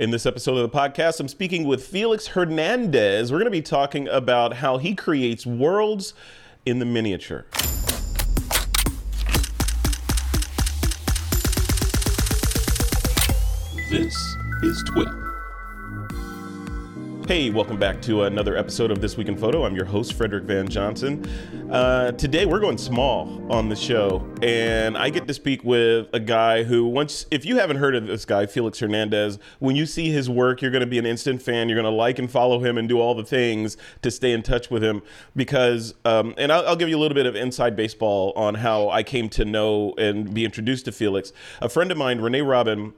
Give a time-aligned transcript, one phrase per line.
[0.00, 3.30] In this episode of the podcast, I'm speaking with Felix Hernandez.
[3.30, 6.14] We're going to be talking about how he creates worlds
[6.64, 7.44] in the miniature.
[13.90, 14.16] This
[14.62, 15.29] is TWIP.
[17.30, 19.64] Hey, welcome back to another episode of This Week in Photo.
[19.64, 21.24] I'm your host, Frederick Van Johnson.
[21.70, 26.18] Uh, today, we're going small on the show, and I get to speak with a
[26.18, 30.10] guy who, once, if you haven't heard of this guy, Felix Hernandez, when you see
[30.10, 31.68] his work, you're going to be an instant fan.
[31.68, 34.42] You're going to like and follow him and do all the things to stay in
[34.42, 35.00] touch with him
[35.36, 38.88] because, um, and I'll, I'll give you a little bit of inside baseball on how
[38.88, 41.32] I came to know and be introduced to Felix.
[41.62, 42.92] A friend of mine, Renee Robyn,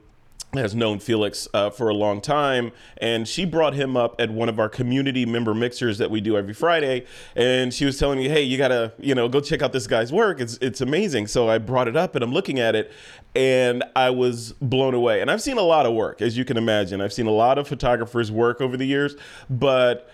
[0.53, 4.49] has known Felix uh, for a long time, and she brought him up at one
[4.49, 7.05] of our community member mixers that we do every Friday.
[7.35, 10.11] And she was telling me, "Hey, you gotta, you know, go check out this guy's
[10.11, 10.39] work.
[10.39, 12.91] It's it's amazing." So I brought it up, and I'm looking at it,
[13.35, 15.21] and I was blown away.
[15.21, 17.01] And I've seen a lot of work, as you can imagine.
[17.01, 19.15] I've seen a lot of photographers work over the years,
[19.49, 20.09] but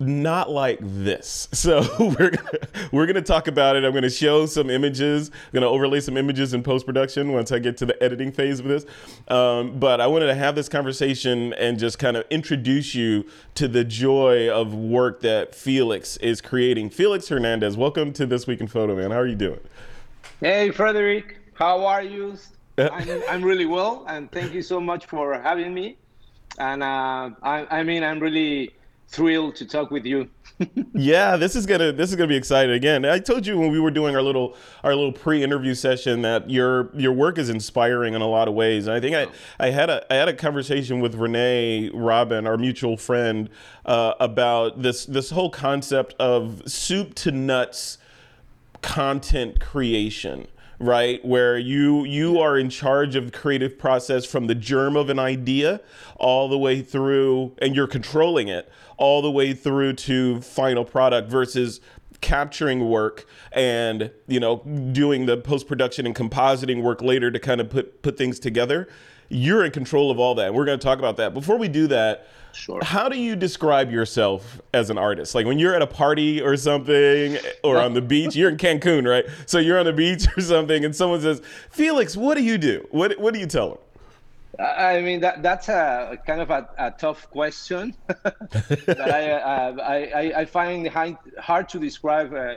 [0.00, 1.48] not like this.
[1.60, 2.58] So we're gonna,
[2.90, 3.84] we're gonna talk about it.
[3.84, 5.28] I'm gonna show some images.
[5.28, 8.60] I'm gonna overlay some images in post production once I get to the editing phase
[8.60, 8.86] of this.
[9.28, 13.26] Um, but I wanted to have this conversation and just kind of introduce you
[13.56, 16.88] to the joy of work that Felix is creating.
[16.88, 19.10] Felix Hernandez, welcome to this week in photo, man.
[19.10, 19.60] How are you doing?
[20.40, 21.36] Hey, Frederick.
[21.52, 22.38] How are you?
[22.78, 25.98] I'm, I'm really well, and thank you so much for having me.
[26.58, 28.72] And uh, I, I mean, I'm really
[29.10, 30.28] thrilled to talk with you.
[30.94, 32.74] yeah, this is gonna this is gonna be exciting.
[32.74, 36.50] Again, I told you when we were doing our little our little pre-interview session that
[36.50, 38.86] your your work is inspiring in a lot of ways.
[38.86, 39.26] And I think I,
[39.58, 43.48] I had a I had a conversation with Renee Robyn, our mutual friend,
[43.86, 47.98] uh, about this this whole concept of soup to nuts
[48.82, 50.46] content creation
[50.80, 55.10] right where you you are in charge of the creative process from the germ of
[55.10, 55.78] an idea
[56.16, 61.30] all the way through and you're controlling it all the way through to final product
[61.30, 61.82] versus
[62.22, 64.56] capturing work and you know
[64.92, 68.88] doing the post production and compositing work later to kind of put put things together
[69.30, 71.68] you're in control of all that and we're going to talk about that before we
[71.68, 72.80] do that Sure.
[72.82, 75.34] How do you describe yourself as an artist?
[75.34, 78.34] Like when you're at a party or something, or on the beach.
[78.34, 79.24] You're in Cancun, right?
[79.46, 82.86] So you're on the beach or something, and someone says, "Felix, what do you do?
[82.90, 83.78] What What do you tell them?"
[84.58, 90.40] I mean that that's a kind of a, a tough question that I, uh, I
[90.40, 90.88] I find
[91.38, 92.54] hard to describe uh,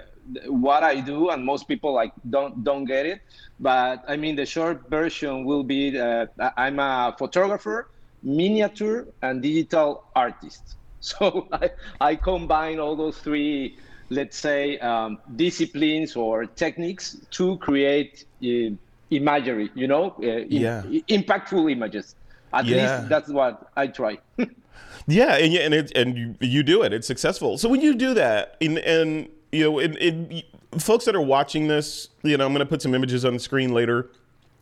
[0.47, 3.21] what I do, and most people like don't don't get it.
[3.59, 7.89] But I mean the short version will be uh, I'm a photographer
[8.23, 10.63] miniature and digital artist.
[11.03, 11.69] So I,
[11.99, 13.77] I combine all those three,
[14.09, 18.71] let's say, um, disciplines or techniques to create uh,
[19.09, 20.81] imagery, you know, uh, yeah.
[21.09, 22.15] impactful images.
[22.53, 22.77] At yeah.
[22.77, 24.19] least that's what I try.
[25.07, 26.93] yeah, and and it, and you, you do it.
[26.93, 27.57] It's successful.
[27.57, 32.35] So when you do that, and and you know, folks that are watching this, you
[32.37, 34.09] know, I'm going to put some images on the screen later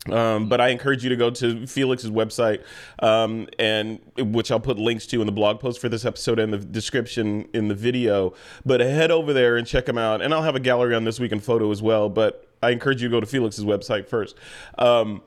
[0.09, 2.63] um, but I encourage you to go to Felix's website,
[2.99, 6.51] um, and which I'll put links to in the blog post for this episode and
[6.51, 8.33] the description in the video.
[8.65, 11.19] But head over there and check him out, and I'll have a gallery on this
[11.19, 12.09] week in photo as well.
[12.09, 14.35] But I encourage you to go to Felix's website first.
[14.79, 15.21] Um,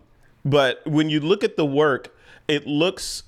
[0.45, 2.13] but when you look at the work,
[2.49, 3.23] it looks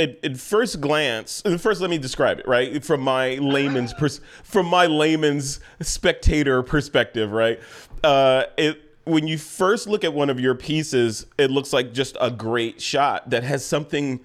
[0.00, 4.66] at, at, first glance, first let me describe it right from my layman's pers- from
[4.66, 7.60] my layman's spectator perspective, right?
[8.02, 12.16] Uh, it when you first look at one of your pieces, it looks like just
[12.20, 14.20] a great shot that has something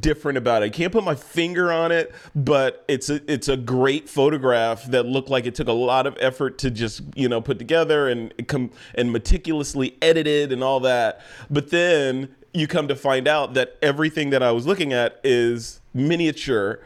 [0.00, 0.66] different about it.
[0.66, 5.06] I can't put my finger on it, but it's a it's a great photograph that
[5.06, 8.34] looked like it took a lot of effort to just you know put together and
[8.48, 11.22] come and meticulously edited and all that.
[11.50, 15.80] But then you come to find out that everything that I was looking at is
[15.94, 16.80] miniature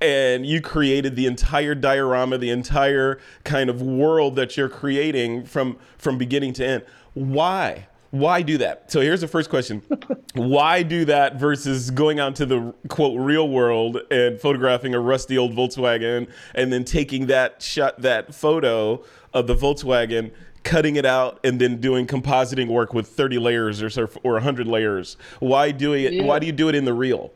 [0.00, 5.78] and you created the entire diorama, the entire kind of world that you're creating from
[5.96, 6.84] from beginning to end.
[7.14, 7.88] Why?
[8.10, 8.90] Why do that?
[8.90, 9.82] So here's the first question.
[10.34, 15.36] Why do that versus going out to the quote real world and photographing a rusty
[15.36, 19.02] old Volkswagen and then taking that shot that photo
[19.32, 20.30] of the Volkswagen
[20.66, 25.16] cutting it out and then doing compositing work with 30 layers or or 100 layers
[25.38, 26.24] why do it yeah.
[26.24, 27.32] why do you do it in the real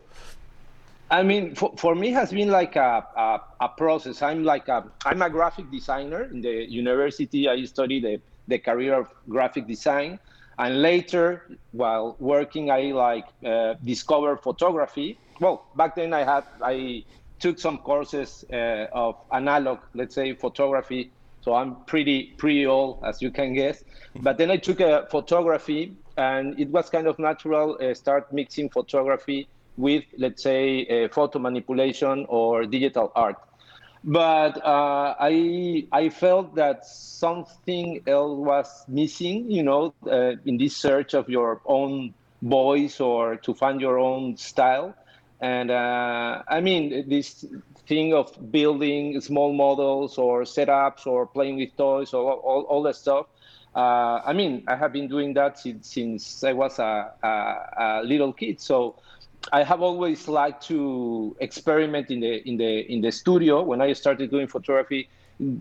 [1.12, 4.22] I mean, for, for me, has been like a, a, a, process.
[4.22, 7.48] I'm like a, I'm a graphic designer in the university.
[7.48, 10.20] I studied the, the career of graphic design,
[10.60, 15.18] and later, while working, I like uh, discovered photography.
[15.40, 17.04] Well, back then I had I
[17.40, 21.10] took some courses uh, of analog, let's say, photography.
[21.42, 23.82] So I'm pretty pretty old, as you can guess.
[24.20, 27.78] But then I took a photography, and it was kind of natural.
[27.80, 33.36] Uh, start mixing photography with, let's say, uh, photo manipulation or digital art.
[34.02, 40.76] But uh, I I felt that something else was missing, you know, uh, in this
[40.76, 44.94] search of your own voice or to find your own style.
[45.40, 47.46] And uh, I mean, this
[47.86, 52.96] thing of building small models or setups or playing with toys or all, all that
[52.96, 53.26] stuff.
[53.74, 58.02] Uh, I mean, I have been doing that since, since I was a, a, a,
[58.04, 58.60] little kid.
[58.60, 58.96] So
[59.52, 63.62] I have always liked to experiment in the in the in the studio.
[63.62, 65.08] When I started doing photography,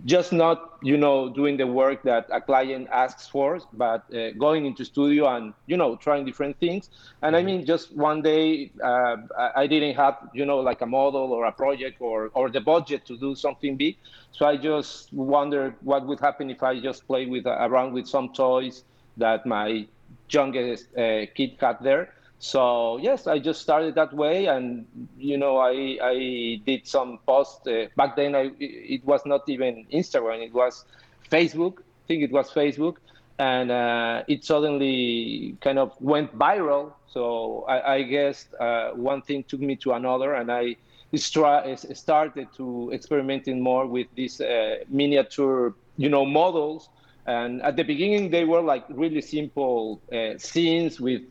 [0.03, 4.65] just not you know doing the work that a client asks for but uh, going
[4.65, 6.89] into studio and you know trying different things.
[7.21, 7.45] And i mm-hmm.
[7.45, 9.17] mean just one day uh,
[9.55, 13.05] i didn't have you know like a model or a project or or the budget
[13.05, 13.95] to do something big.
[14.31, 18.07] So i just wondered what would happen if i just play with uh, around with
[18.07, 18.83] some toys
[19.17, 19.87] that my
[20.29, 24.85] youngest uh, kid had there so yes i just started that way and
[25.17, 29.85] you know i i did some posts uh, back then I, it was not even
[29.91, 30.85] instagram it was
[31.29, 32.95] facebook i think it was facebook
[33.39, 36.93] and uh, it suddenly kind of went viral.
[37.07, 40.75] So i, I guess uh, one thing took me to another and i
[41.15, 46.89] started to experimenting more with these uh, miniature you know models.
[47.25, 51.21] And at the beginning they were like really simple uh, scenes with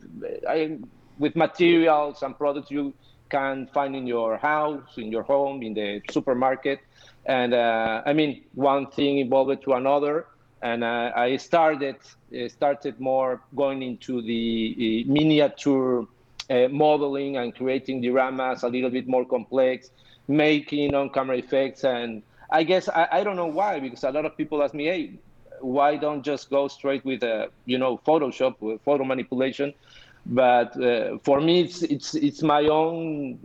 [0.47, 0.77] I,
[1.19, 2.93] with materials and products you
[3.29, 6.79] can find in your house, in your home, in the supermarket.
[7.25, 10.25] And uh, I mean, one thing evolved to another.
[10.61, 11.97] And uh, I started
[12.33, 16.05] uh, started more going into the miniature
[16.49, 19.91] uh, modeling and creating dioramas a little bit more complex,
[20.27, 21.83] making on-camera effects.
[21.83, 24.85] And I guess I, I don't know why, because a lot of people ask me,
[24.85, 25.11] hey,
[25.61, 29.73] why don't just go straight with a uh, you know Photoshop with photo manipulation?
[30.25, 33.39] But uh, for me it's it's it's my own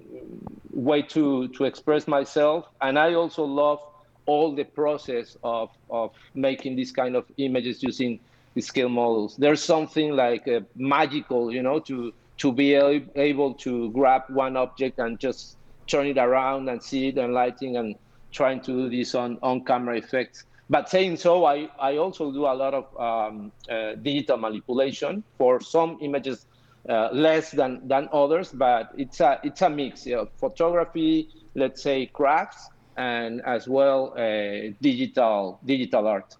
[0.71, 2.67] way to to express myself.
[2.81, 3.79] And i also love
[4.27, 8.21] all the process of of making these kind of images using
[8.55, 9.37] the scale models.
[9.37, 14.99] There's something like uh, magical you know to to be able to grab one object
[14.99, 15.57] and just
[15.87, 17.95] turn it around and see it and lighting and
[18.33, 20.45] trying to do this on on camera effects.
[20.71, 25.61] But saying so i i also do a lot of um, uh, digital manipulation for
[25.61, 26.47] some images
[26.89, 30.07] uh, less than than others, but it's a it's a mix.
[30.07, 36.37] You know, photography, let's say crafts, and as well uh, digital digital art.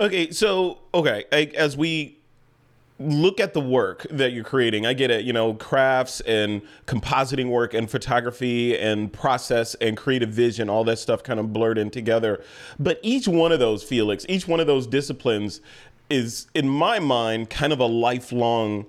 [0.00, 2.18] Okay, so okay, I, as we
[3.00, 5.24] look at the work that you're creating, I get it.
[5.24, 10.98] You know, crafts and compositing work and photography and process and creative vision, all that
[10.98, 12.42] stuff kind of blurred in together.
[12.78, 15.60] But each one of those, Felix, each one of those disciplines
[16.10, 18.86] is, in my mind, kind of a lifelong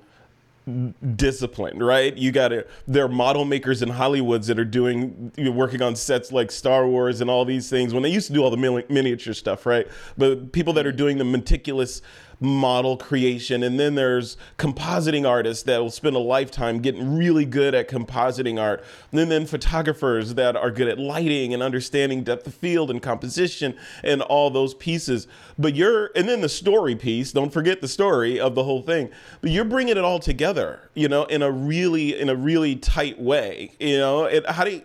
[1.15, 2.15] disciplined, right?
[2.17, 2.65] You got to.
[2.87, 6.51] There are model makers in Hollywoods that are doing, you know, working on sets like
[6.51, 9.65] Star Wars and all these things when they used to do all the miniature stuff,
[9.65, 9.87] right?
[10.17, 12.01] But people that are doing the meticulous
[12.39, 13.63] model creation.
[13.63, 18.61] And then there's compositing artists that will spend a lifetime getting really good at compositing
[18.61, 18.83] art.
[19.11, 23.75] And then photographers that are good at lighting and understanding depth of field and composition
[24.03, 25.27] and all those pieces.
[25.57, 29.09] But you're, and then the story piece, don't forget the story of the whole thing.
[29.41, 33.19] But you're bringing it all together, you know, in a really, in a really tight
[33.19, 34.29] way, you know.
[34.47, 34.81] How do you,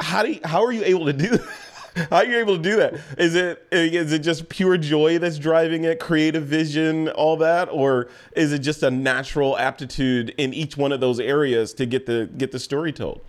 [0.00, 1.48] how do you, how are you able to do that?
[2.10, 2.94] How are you able to do that?
[3.16, 8.08] Is it is it just pure joy that's driving it, creative vision, all that, or
[8.34, 12.28] is it just a natural aptitude in each one of those areas to get the
[12.36, 13.22] get the story told?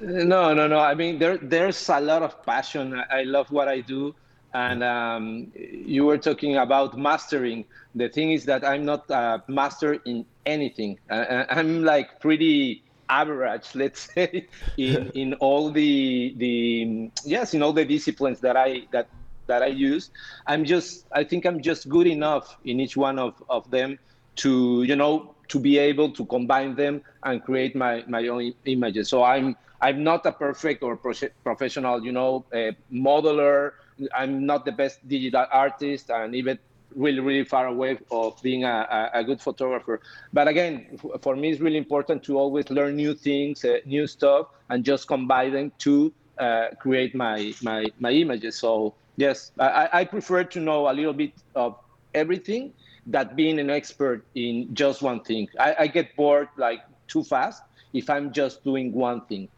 [0.00, 0.80] No, no, no.
[0.80, 3.02] I mean, there there's a lot of passion.
[3.10, 4.14] I love what I do,
[4.52, 7.64] and um, you were talking about mastering.
[7.94, 10.98] The thing is that I'm not a master in anything.
[11.08, 12.82] I'm like pretty
[13.20, 18.86] average, let's say, in in all the the yes, in all the disciplines that I
[18.92, 19.08] that
[19.46, 20.10] that I use.
[20.46, 23.98] I'm just I think I'm just good enough in each one of, of them
[24.36, 29.08] to you know to be able to combine them and create my my own images.
[29.08, 33.72] So I'm I'm not a perfect or professional, you know, uh, modeler.
[34.14, 36.58] I'm not the best digital artist, and even
[36.94, 40.00] really, really far away of being a, a, good photographer.
[40.32, 44.48] But again, for me, it's really important to always learn new things, uh, new stuff,
[44.70, 48.56] and just combine them to uh, create my, my, my images.
[48.56, 51.76] So yes, I, I prefer to know a little bit of
[52.14, 52.72] everything
[53.06, 55.48] that being an expert in just one thing.
[55.58, 59.48] I, I get bored like too fast if I'm just doing one thing.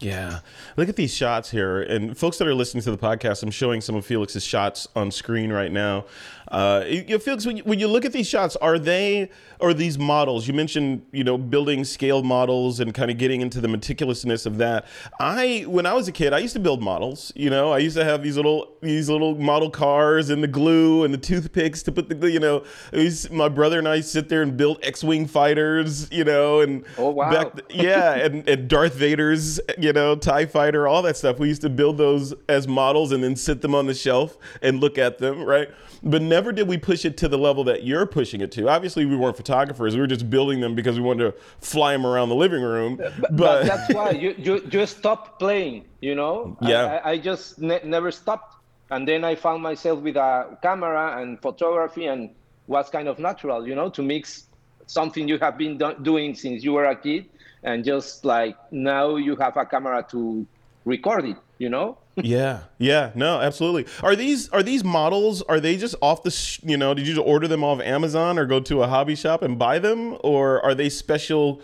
[0.00, 0.40] Yeah.
[0.76, 1.80] Look at these shots here.
[1.80, 5.10] And folks that are listening to the podcast, I'm showing some of Felix's shots on
[5.10, 6.04] screen right now.
[6.48, 9.72] Uh, you know, Felix, when you, when you look at these shots, are they, or
[9.72, 13.68] these models, you mentioned, you know, building scale models and kind of getting into the
[13.68, 14.86] meticulousness of that.
[15.18, 17.96] I, when I was a kid, I used to build models, you know, I used
[17.96, 21.92] to have these little, these little model cars and the glue and the toothpicks to
[21.92, 26.10] put the, you know, was, my brother and I sit there and build X-Wing fighters,
[26.12, 27.30] you know, and oh, wow.
[27.30, 31.38] back, yeah, and, and Darth Vader's, you know, TIE fighter, all that stuff.
[31.38, 34.80] We used to build those as models and then sit them on the shelf and
[34.80, 35.70] look at them, right?
[36.02, 38.68] But never did we push it to the level that you're pushing it to.
[38.68, 39.94] Obviously, we weren't photographers.
[39.94, 42.96] We were just building them because we wanted to fly them around the living room.
[42.96, 46.56] But, but, that's why you, you, you stopped playing, you know?
[46.60, 47.00] Yeah.
[47.04, 48.56] I, I just ne- never stopped.
[48.90, 52.30] And then I found myself with a camera and photography and
[52.66, 54.46] was kind of natural, you know, to mix
[54.86, 57.26] something you have been do- doing since you were a kid
[57.62, 60.46] and just like now you have a camera to
[60.84, 61.98] record it, you know?
[62.16, 63.86] yeah, yeah, no, absolutely.
[64.02, 65.42] Are these are these models?
[65.42, 66.30] Are they just off the?
[66.30, 69.14] Sh- you know, did you just order them off Amazon or go to a hobby
[69.14, 71.60] shop and buy them, or are they special,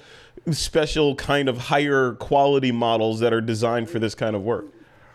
[0.51, 4.67] special kind of higher quality models that are designed for this kind of work?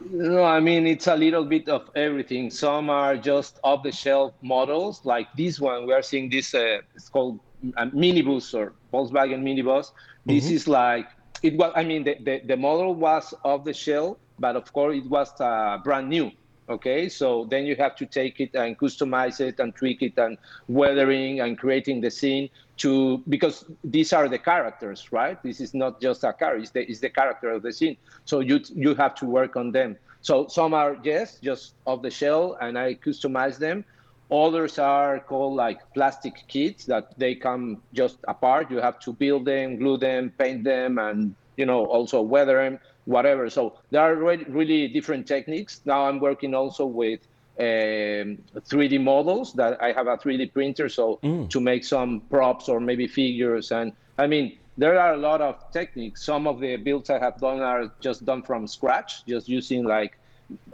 [0.09, 2.49] No, I mean it's a little bit of everything.
[2.51, 5.87] Some are just off the shelf models, like this one.
[5.87, 6.53] We are seeing this.
[6.53, 7.39] Uh, it's called
[7.77, 9.91] a minibus or Volkswagen minibus.
[10.25, 10.53] This mm-hmm.
[10.53, 11.07] is like
[11.41, 11.71] it was.
[11.75, 15.31] I mean, the, the, the model was off the shelf, but of course it was
[15.39, 16.31] uh, brand new.
[16.67, 20.35] Okay, so then you have to take it and customize it and tweak it and
[20.67, 25.41] weathering and creating the scene to because these are the characters, right?
[25.43, 27.97] This is not just a car; it's the it's the character of the scene.
[28.25, 29.97] So you you have to work on them.
[30.21, 33.85] So some are yes, just off the shell, and I customize them.
[34.31, 38.71] Others are called like plastic kits that they come just apart.
[38.71, 42.79] You have to build them, glue them, paint them, and you know also weather them
[43.05, 43.49] whatever.
[43.49, 45.81] So there are really, really different techniques.
[45.85, 47.21] Now I'm working also with
[47.57, 51.49] um, 3D models that I have a 3D printer, so mm.
[51.49, 53.71] to make some props or maybe figures.
[53.71, 56.25] And I mean, there are a lot of techniques.
[56.25, 60.17] Some of the builds I have done are just done from scratch, just using like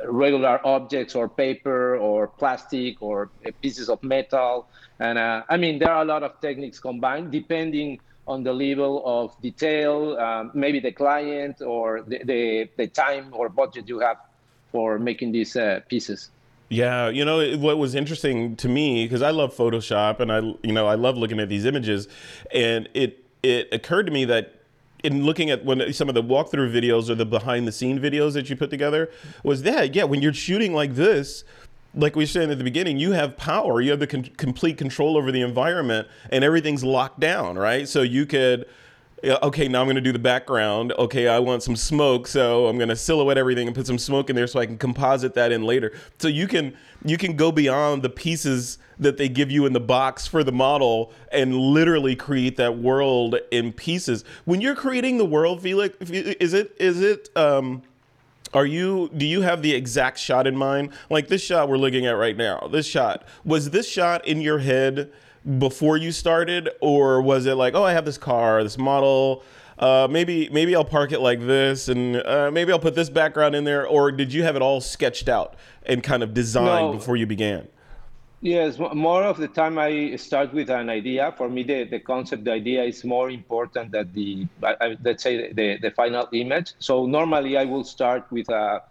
[0.05, 3.29] regular objects or paper or plastic or
[3.61, 4.67] pieces of metal.
[4.99, 9.01] And uh, I mean, there are a lot of techniques combined depending on the level
[9.05, 14.17] of detail, um, maybe the client or the, the, the, time or budget you have
[14.71, 16.29] for making these uh, pieces.
[16.69, 20.71] Yeah, you know what was interesting to me because I love Photoshop and I you
[20.71, 22.07] know I love looking at these images,
[22.53, 24.61] and it it occurred to me that
[25.03, 28.33] in looking at when some of the walkthrough videos or the behind the scene videos
[28.33, 29.09] that you put together
[29.43, 31.43] was that yeah when you're shooting like this
[31.93, 33.81] like we said at the beginning, you have power.
[33.81, 37.87] You have the con- complete control over the environment, and everything's locked down, right?
[37.87, 38.65] So you could,
[39.23, 40.93] okay, now I'm going to do the background.
[40.93, 44.29] Okay, I want some smoke, so I'm going to silhouette everything and put some smoke
[44.29, 45.91] in there, so I can composite that in later.
[46.19, 49.79] So you can you can go beyond the pieces that they give you in the
[49.79, 54.23] box for the model and literally create that world in pieces.
[54.45, 57.81] When you're creating the world, Felix, is it is it um,
[58.53, 60.91] are you do you have the exact shot in mind?
[61.09, 62.67] Like this shot we're looking at right now.
[62.71, 63.23] This shot.
[63.45, 65.11] Was this shot in your head
[65.57, 69.43] before you started or was it like, "Oh, I have this car, this model,
[69.79, 73.55] uh, maybe maybe I'll park it like this, and uh, maybe I'll put this background
[73.55, 75.55] in there," or did you have it all sketched out
[75.85, 76.93] and kind of designed no.
[76.93, 77.67] before you began?
[78.41, 81.31] Yes, more of the time I start with an idea.
[81.37, 84.47] For me, the, the concept, the idea is more important than the,
[85.03, 86.73] let's say, the, the final image.
[86.79, 88.81] So normally I will start with a,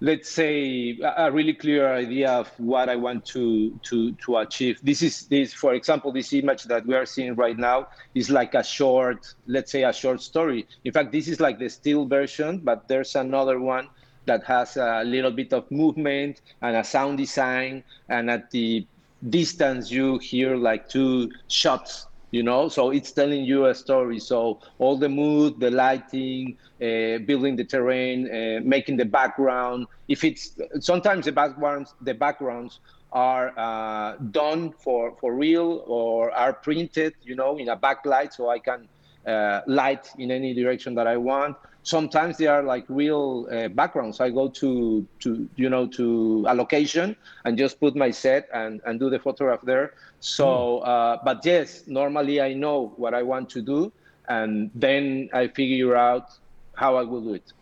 [0.00, 4.78] let's say, a really clear idea of what I want to to to achieve.
[4.82, 8.54] This is this, for example, this image that we are seeing right now is like
[8.54, 10.66] a short, let's say, a short story.
[10.84, 13.88] In fact, this is like the still version, but there's another one
[14.26, 18.86] that has a little bit of movement and a sound design and at the
[19.28, 22.68] distance you hear like two shots you know?
[22.68, 24.18] So it's telling you a story.
[24.18, 30.24] So all the mood the lighting uh, building the terrain uh, making the background if
[30.24, 32.80] it's sometimes the backgrounds the backgrounds
[33.12, 38.48] are uh, done for for real or are printed you know in a backlight so
[38.48, 38.88] i can
[39.26, 44.20] uh, light in any direction that i want sometimes they are like real uh, backgrounds.
[44.20, 48.80] I go to to you know to a location and just put my set and
[48.86, 49.94] and do the photograph there.
[50.20, 50.88] So mm.
[50.88, 53.92] uh, but yes normally i know what i want to do
[54.28, 56.38] and then i figure out
[56.74, 57.52] how i will do it.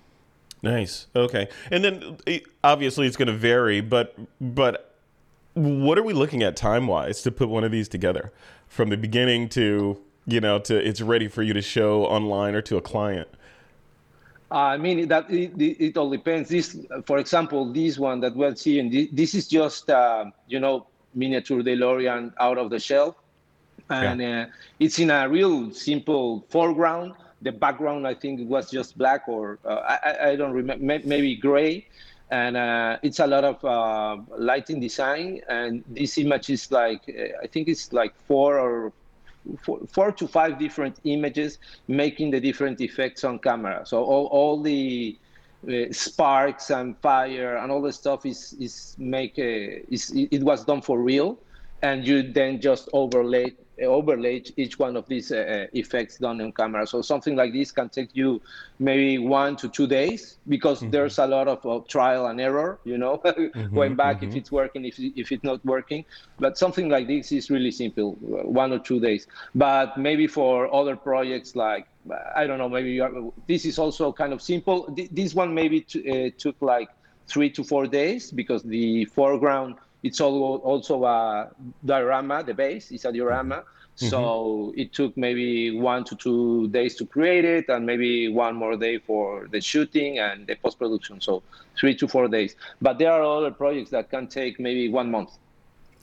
[0.62, 1.06] Nice.
[1.16, 1.48] Okay.
[1.70, 2.18] And then
[2.62, 4.94] obviously it's going to vary but but
[5.54, 8.32] what are we looking at time wise to put one of these together?
[8.68, 12.60] From the beginning to you know to it's ready for you to show online or
[12.60, 13.28] to a client
[14.50, 16.48] I mean that it, it, all depends.
[16.48, 16.76] This,
[17.06, 22.32] for example, this one that we're seeing, this is just uh, you know miniature DeLorean
[22.40, 23.16] out of the shell,
[23.90, 24.42] and yeah.
[24.42, 24.46] uh,
[24.80, 27.14] it's in a real simple foreground.
[27.42, 31.86] The background, I think, was just black or uh, I, I don't remember, maybe gray,
[32.30, 35.42] and uh, it's a lot of uh, lighting design.
[35.48, 38.92] And this image is like uh, I think it's like four or
[39.62, 43.82] four, four to five different images making the different effects on camera.
[43.84, 45.18] So all, all the
[45.68, 50.64] uh, sparks and fire and all the stuff is is make a, is it was
[50.64, 51.38] done for real,
[51.82, 56.52] and you then just overlay overlay each one of these uh, uh, effects done on
[56.52, 56.86] camera.
[56.86, 58.40] So something like this can take you
[58.78, 60.90] maybe one to two days because mm-hmm.
[60.90, 64.30] there's a lot of uh, trial and error, you know, mm-hmm, going back mm-hmm.
[64.30, 66.04] if it's working, if, if it's not working.
[66.38, 69.26] But something like this is really simple, one or two days.
[69.54, 71.86] But maybe for other projects like,
[72.34, 73.12] I don't know, maybe are,
[73.46, 74.94] this is also kind of simple.
[75.10, 76.88] This one maybe t- uh, took like
[77.28, 81.50] three to four days because the foreground it's also a
[81.84, 82.42] diorama.
[82.42, 83.64] The base is a diorama.
[83.96, 84.08] Mm-hmm.
[84.08, 88.76] So it took maybe one to two days to create it, and maybe one more
[88.76, 91.20] day for the shooting and the post production.
[91.20, 91.42] So
[91.78, 92.56] three to four days.
[92.80, 95.32] But there are other projects that can take maybe one month.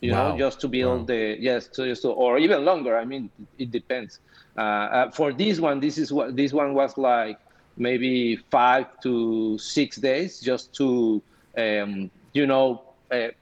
[0.02, 0.30] You wow.
[0.30, 1.06] know, just to build wow.
[1.06, 2.98] the yes, so just to, or even longer.
[2.98, 4.20] I mean, it depends.
[4.56, 7.40] Uh, uh, for this one, this is what this one was like
[7.78, 11.22] maybe five to six days just to
[11.58, 12.82] um, you know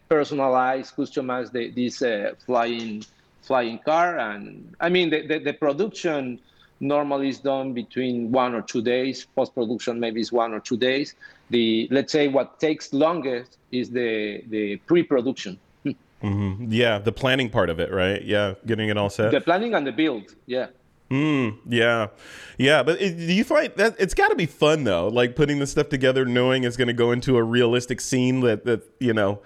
[0.10, 3.04] personalize, customize the, this uh, flying
[3.42, 4.18] flying car.
[4.18, 6.40] And I mean, the, the, the, production
[6.80, 9.26] normally is done between one or two days.
[9.36, 11.16] Post production maybe is one or two days.
[11.52, 15.60] The let's say what takes longest is the the pre production.
[15.86, 16.72] Mm-hmm.
[16.72, 18.24] Yeah, the planning part of it, right?
[18.24, 19.32] Yeah, getting it all set.
[19.32, 20.34] The planning and the build.
[20.48, 20.68] Yeah.
[21.12, 22.08] Mm, yeah,
[22.58, 22.82] yeah.
[22.82, 25.08] But it, do you find that it's got to be fun though?
[25.08, 28.66] Like putting the stuff together, knowing it's going to go into a realistic scene that
[28.66, 29.42] that you know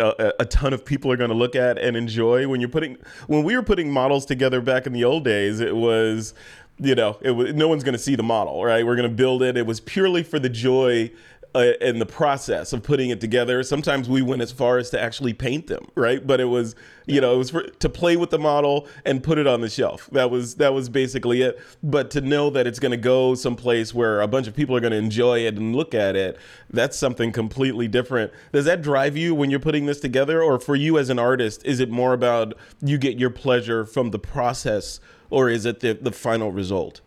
[0.00, 2.96] a, a, ton of people are going to look at and enjoy when you're putting
[3.26, 6.34] when we were putting models together back in the old days it was
[6.78, 9.14] you know it was no one's going to see the model right we're going to
[9.14, 11.10] build it it was purely for the joy
[11.54, 13.62] uh, in the process of putting it together.
[13.62, 16.26] Sometimes we went as far as to actually paint them, right?
[16.26, 16.74] But it was,
[17.06, 19.68] you know, it was for, to play with the model and put it on the
[19.68, 20.08] shelf.
[20.12, 21.60] That was that was basically it.
[21.82, 24.80] But to know that it's going to go someplace where a bunch of people are
[24.80, 26.38] going to enjoy it and look at it,
[26.70, 28.32] that's something completely different.
[28.52, 31.64] Does that drive you when you're putting this together, or for you as an artist,
[31.64, 34.98] is it more about you get your pleasure from the process,
[35.30, 37.00] or is it the the final result?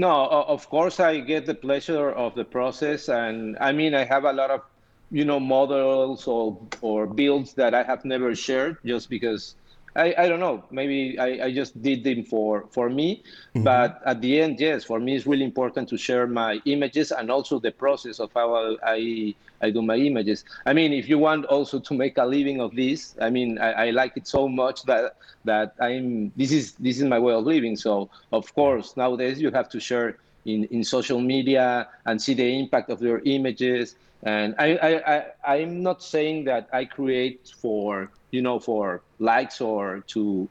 [0.00, 4.24] No, of course I get the pleasure of the process, and I mean I have
[4.24, 4.62] a lot of,
[5.10, 9.56] you know, models or or builds that I have never shared just because
[9.96, 10.64] I, I don't know.
[10.70, 13.22] Maybe I, I just did them for for me.
[13.54, 13.64] Mm-hmm.
[13.64, 17.30] but at the end yes for me it's really important to share my images and
[17.30, 20.44] also the process of how I I do my images.
[20.66, 23.70] I mean if you want also to make a living of this I mean I,
[23.86, 27.44] I like it so much that that I'm this is this is my way of
[27.44, 27.76] living.
[27.76, 32.58] So of course nowadays you have to share in, in social media and see the
[32.58, 38.10] impact of your images and I, I, I I'm not saying that I create for
[38.30, 40.48] you know, for likes or to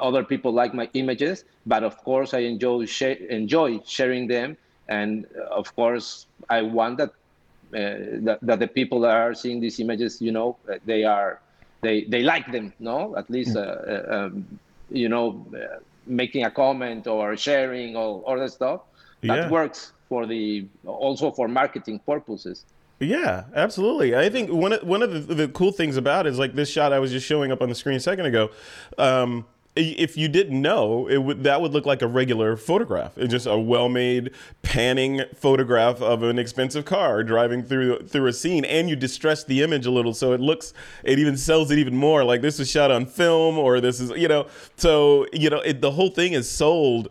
[0.00, 1.44] other people like my images.
[1.66, 4.56] But of course, I enjoy sh- enjoy sharing them,
[4.88, 9.60] and uh, of course, I want that, uh, that that the people that are seeing
[9.60, 11.40] these images, you know, they are
[11.82, 14.46] they they like them, no, at least, uh, uh um,
[14.90, 18.82] you know, uh, making a comment or sharing or other stuff.
[19.22, 19.50] That yeah.
[19.50, 22.64] works for the also for marketing purposes.
[22.98, 24.16] Yeah, absolutely.
[24.16, 26.70] I think one of one of the, the, cool things about it is like this
[26.70, 28.50] shot I was just showing up on the screen a second ago.
[28.96, 29.44] Um,
[29.76, 33.18] if you didn't know, it would that would look like a regular photograph.
[33.18, 34.30] It's just a well-made
[34.62, 39.62] panning photograph of an expensive car driving through through a scene, and you distress the
[39.62, 40.72] image a little so it looks.
[41.04, 42.24] It even sells it even more.
[42.24, 44.46] Like this was shot on film, or this is you know.
[44.76, 47.10] So you know, it, the whole thing is sold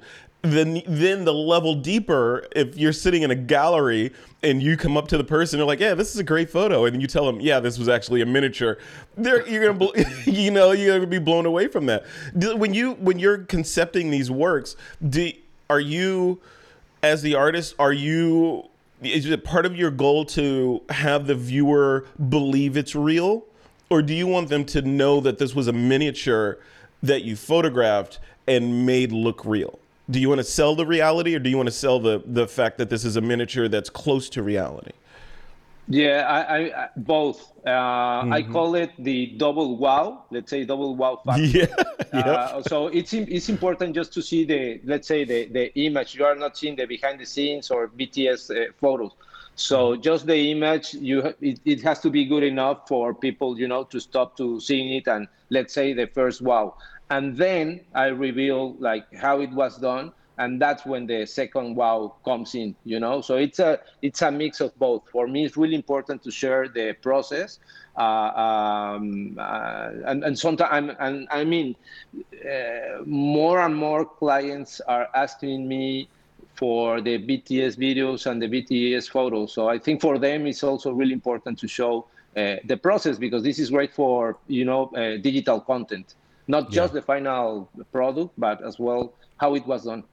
[0.52, 4.12] then then the level deeper if you're sitting in a gallery
[4.44, 6.86] and you come up to the person they're like yeah this is a great photo.
[6.86, 8.78] And you tell them yeah this was actually a miniature.
[9.18, 9.92] They're, you're gonna
[10.26, 12.06] you know you're gonna be blown away from that.
[12.34, 14.76] When you when you're concepting these works
[15.08, 15.32] do
[15.70, 16.42] are you
[17.02, 18.70] as the artist are you
[19.02, 23.46] is it part of your goal to have the viewer believe it's real?
[23.90, 26.58] Or do you want them to know that this was a miniature
[27.04, 29.80] that you photographed and made look real
[30.10, 32.48] do you want to sell the reality or do you want to sell the the
[32.48, 34.92] fact that this is a miniature that's close to reality
[35.88, 37.54] Yeah, I, I both.
[37.64, 38.34] Uh, mm-hmm.
[38.34, 40.26] I call it the double wow.
[40.32, 41.44] Let's say double wow factor.
[41.46, 42.22] Yeah.
[42.24, 46.16] uh, so it's it's important just to see the let's say the the image.
[46.16, 49.12] You are not seeing the behind the scenes or BTS uh, photos.
[49.56, 50.02] So mm-hmm.
[50.02, 53.84] just the image, you it, it has to be good enough for people, you know,
[53.86, 56.76] to stop to seeing it and let's say the first wow,
[57.10, 62.16] and then I reveal like how it was done and that's when the second wow
[62.26, 63.22] comes in you know?
[63.22, 65.04] So it's a it's a mix of both.
[65.12, 67.60] For me it's really important to share the process
[67.98, 71.76] uh, um, uh, and, and sometimes and i mean
[72.18, 76.10] uh, more and more clients are asking me
[76.56, 79.54] for the bts videos and the bts photos.
[79.54, 83.44] So i think for them it's also really important to show uh, the process because
[83.44, 86.16] this is great for you know uh, digital content
[86.48, 87.00] not just yeah.
[87.00, 90.04] the final product but as well how it was done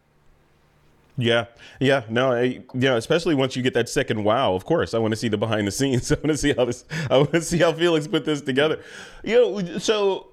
[1.18, 1.46] yeah,
[1.78, 4.54] yeah, no, I, yeah, especially once you get that second wow.
[4.54, 6.10] Of course, I want to see the behind the scenes.
[6.12, 6.86] I want to see how this.
[7.10, 8.80] I want to see how Felix put this together.
[9.22, 10.28] You know, so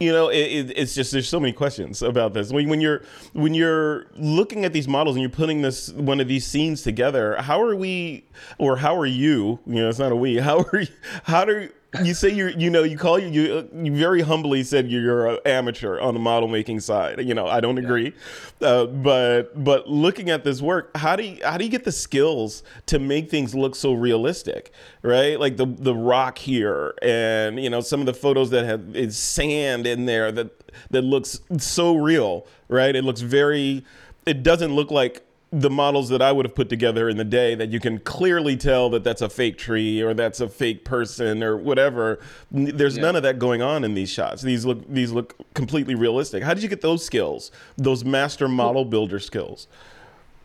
[0.00, 2.52] you know, it, it, it's just there's so many questions about this.
[2.52, 6.26] When, when you're when you're looking at these models and you're putting this one of
[6.26, 8.24] these scenes together, how are we,
[8.58, 9.60] or how are you?
[9.66, 10.36] You know, it's not a we.
[10.44, 10.88] How are you?
[11.24, 11.70] How do
[12.02, 15.38] you say you're you know you call you you, you very humbly said you're an
[15.46, 17.20] amateur on the model making side.
[17.20, 18.12] You know i don't agree.
[18.60, 18.68] Yeah.
[18.68, 21.92] uh, but but looking at this work how do you how do you get the
[21.92, 25.38] skills to make things look so realistic right?
[25.38, 29.16] Like the the rock here and you know some of the photos that have is
[29.16, 32.94] sand in there that that looks so real right?
[32.96, 33.84] It looks very
[34.26, 35.22] it doesn't look like
[35.60, 38.56] the models that I would have put together in the day that you can clearly
[38.56, 42.18] tell that that's a fake tree or that's a fake person or whatever.
[42.50, 43.02] There's yeah.
[43.02, 44.42] none of that going on in these shots.
[44.42, 46.42] These look these look completely realistic.
[46.42, 47.52] How did you get those skills?
[47.76, 49.68] Those master model builder skills?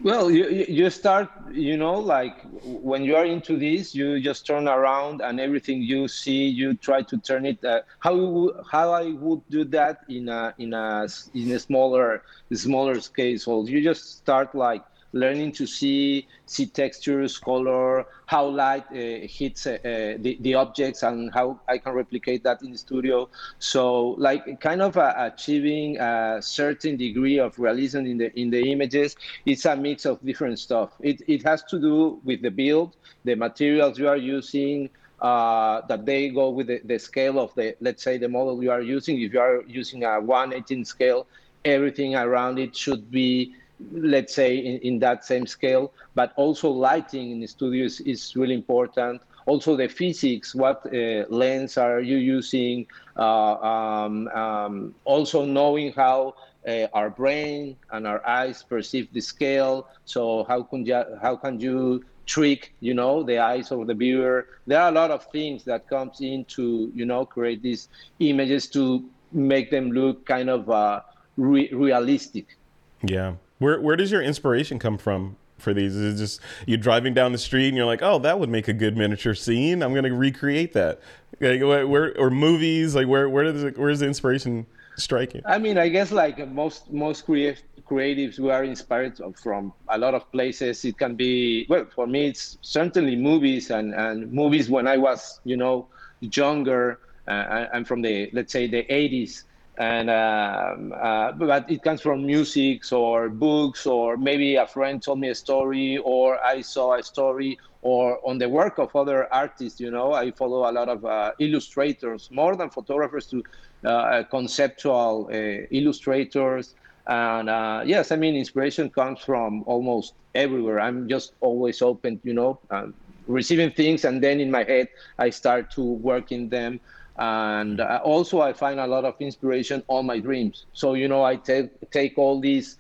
[0.02, 4.66] Well, you you start, you know, like when you are into this, you just turn
[4.68, 7.66] around and everything you see, you try to turn it.
[7.66, 13.02] Uh, how how I would do that in a in a in a smaller smaller
[13.02, 13.38] scale.
[13.40, 19.68] So you just start like learning to see see textures, color, how light uh, hits
[19.68, 19.78] uh,
[20.20, 23.30] the, the objects, and how I can replicate that in the studio.
[23.60, 28.72] So, like, kind of uh, achieving a certain degree of realism in the in the
[28.72, 29.16] images.
[29.46, 30.92] It's a mix of different stuff.
[31.00, 34.90] It it has to do with the build, the materials you are using.
[35.22, 38.72] Uh, that they go with the, the scale of the, let's say, the model you
[38.72, 39.20] are using.
[39.20, 41.28] If you are using a 118 scale,
[41.66, 43.54] everything around it should be
[43.92, 48.56] let's say in, in that same scale but also lighting in the studio is, really
[48.56, 49.22] important.
[49.46, 52.86] Also the physics what uh, lens are you using
[53.18, 56.36] uh, um, um, also knowing how
[56.68, 59.88] uh, our brain and our eyes perceive the scale.
[60.06, 64.48] So how can you how can you trick you know the eyes of the viewer?
[64.68, 67.88] There are a lot of things that comes into you know create these
[68.20, 71.02] images to make them look kind of uh,
[71.38, 72.58] re- realistic.
[73.02, 75.96] Yeah where where does your inspiration come from for these?
[75.96, 78.68] Is it just you driving down the street and you're like, oh, that would make
[78.68, 79.84] a good miniature scene.
[79.84, 81.02] I'm to recreate that.
[81.40, 82.96] Like, where or movies?
[82.96, 84.66] Like where where does it, where's the inspiration
[84.98, 85.42] striking?
[85.46, 90.14] I mean, I guess like most most creative creatives we are inspired from a lot
[90.14, 90.86] of places.
[90.86, 92.28] It can be well for me.
[92.28, 95.88] It's certainly movies and and movies when I was you know
[96.22, 97.00] younger.
[97.28, 99.44] Uh, I'm from the let's say the 80s
[99.80, 105.20] and um, uh, but it comes from music or books or maybe a friend told
[105.20, 109.80] me a story or i saw a story or on the work of other artists
[109.80, 110.14] you know.
[110.14, 113.44] I follow a lot of uh, illustrators more than photographers to
[113.86, 115.38] uh, conceptual uh,
[115.72, 116.76] illustrators.
[117.08, 120.80] And uh, yes i mean inspiration comes from almost everywhere.
[120.80, 122.94] I'm just always open you know um,
[123.28, 124.04] receiving things.
[124.06, 126.82] And then in my head i start to work in them
[127.20, 130.66] and uh, also i find a lot of inspiration on my dreams.
[130.74, 132.78] So you know i take take all these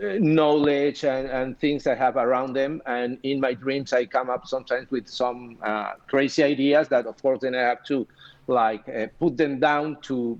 [0.00, 2.80] uh, knowledge and, and things i have around them.
[2.86, 7.20] And in my dreams i come up sometimes with some uh, crazy ideas that of
[7.20, 8.06] course then i have to
[8.46, 10.38] like uh, put them down to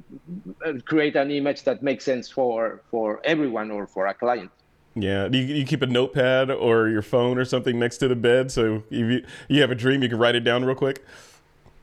[0.65, 4.51] uh, create an image that makes sense for for everyone or for a client.
[4.95, 8.17] Yeah, do you, you, keep a notepad or your phone or something next to the
[8.17, 8.51] bed?
[8.51, 11.03] So if you, you have a dream, you can write it down real quick?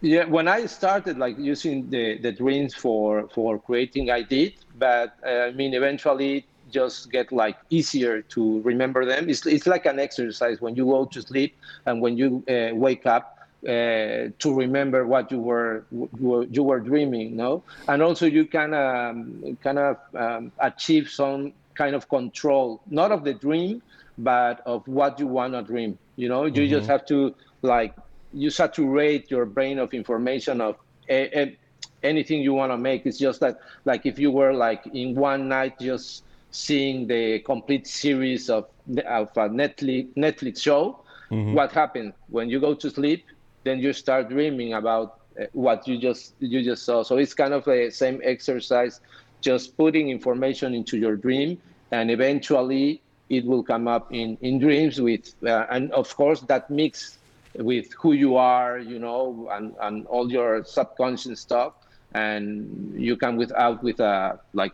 [0.02, 5.16] Yeah, when I started like using the, the dreams for for creating, I did, but
[5.26, 9.30] uh, I mean eventually just get like easier to remember them.
[9.30, 13.06] It's it's like an exercise when you go to sleep and when you uh, wake
[13.06, 13.36] up.
[13.68, 19.58] Uh, to remember what you were you were dreaming, no, and also you can um,
[19.62, 23.82] kind of um, achieve some kind of control, not of the dream,
[24.18, 25.98] but of what you want to dream.
[26.16, 26.70] You know, you mm-hmm.
[26.70, 27.94] just have to like
[28.34, 30.78] you saturate your brain of information of
[31.10, 31.58] a, a,
[32.04, 33.06] anything you want to make.
[33.06, 37.88] It's just that like if you were like in one night just seeing the complete
[37.88, 38.68] series of
[39.06, 41.00] of a Netflix Netflix show,
[41.32, 41.54] mm-hmm.
[41.54, 43.26] what happened when you go to sleep?
[43.64, 47.04] Then you start dreaming about uh, what you just you just saw.
[47.04, 49.02] So it's kind of the same exercise,
[49.42, 51.62] just putting information into your dream,
[51.92, 56.70] and eventually it will come up in in dreams with, uh, and of course that
[56.70, 57.19] mix
[57.60, 61.74] with who you are, you know, and and all your subconscious stuff,
[62.14, 64.74] and you come with out with a uh, like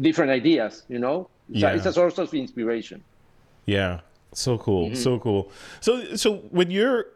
[0.00, 1.28] different ideas, you know.
[1.48, 1.70] Yeah.
[1.70, 3.02] So it's a source of inspiration.
[3.66, 4.00] Yeah.
[4.32, 4.86] So cool.
[4.86, 5.02] Mm-hmm.
[5.02, 5.50] So cool.
[5.80, 7.06] So so when you're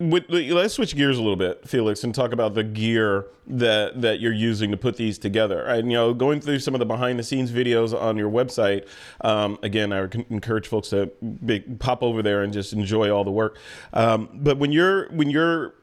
[0.00, 4.32] let's switch gears a little bit, Felix, and talk about the gear that that you're
[4.32, 5.64] using to put these together.
[5.64, 8.88] And you know, going through some of the behind the scenes videos on your website.
[9.20, 11.12] Um, again, I encourage folks to
[11.44, 13.58] be, pop over there and just enjoy all the work.
[13.92, 15.74] Um, but when you're when you're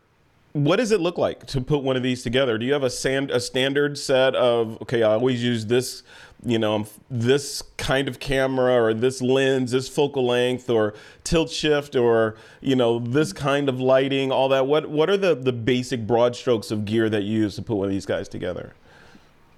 [0.53, 2.57] what does it look like to put one of these together?
[2.57, 5.03] Do you have a sand a standard set of okay?
[5.03, 6.03] I always use this,
[6.43, 11.95] you know, this kind of camera or this lens, this focal length or tilt shift
[11.95, 14.67] or you know this kind of lighting, all that.
[14.67, 17.75] What what are the the basic broad strokes of gear that you use to put
[17.75, 18.73] one of these guys together?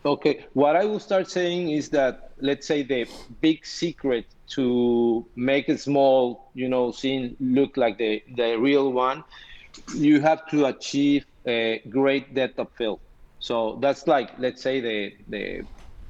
[0.06, 3.08] Okay, what I will start saying is that let's say the
[3.40, 9.24] big secret to make a small, you know, scene look like the the real one
[9.96, 13.00] you have to achieve a great depth of field.
[13.40, 15.66] So that's like, let's say, the the